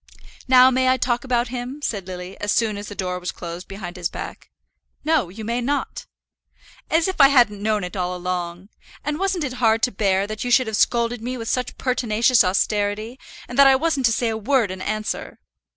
"Now 0.47 0.71
may 0.71 0.87
I 0.89 0.97
talk 0.97 1.23
about 1.23 1.49
him?" 1.49 1.79
said 1.83 2.07
Lily, 2.07 2.35
as 2.41 2.51
soon 2.51 2.75
as 2.75 2.87
the 2.87 2.95
door 2.95 3.19
was 3.19 3.31
closed 3.31 3.67
behind 3.67 3.97
his 3.97 4.09
back. 4.09 4.49
"No; 5.05 5.29
you 5.29 5.45
may 5.45 5.61
not." 5.61 6.07
"As 6.89 7.07
if 7.07 7.21
I 7.21 7.27
hadn't 7.27 7.61
known 7.61 7.83
it 7.83 7.95
all 7.95 8.15
along! 8.15 8.69
And 9.05 9.19
wasn't 9.19 9.43
it 9.43 9.53
hard 9.61 9.83
to 9.83 9.91
bear 9.91 10.25
that 10.25 10.43
you 10.43 10.49
should 10.49 10.65
have 10.65 10.75
scolded 10.75 11.21
me 11.21 11.37
with 11.37 11.49
such 11.49 11.77
pertinacious 11.77 12.43
austerity, 12.43 13.19
and 13.47 13.59
that 13.59 13.67
I 13.67 13.75
wasn't 13.75 14.07
to 14.07 14.11
say 14.11 14.29
a 14.29 14.37
word 14.37 14.71
in 14.71 14.81
answer!" 14.81 15.37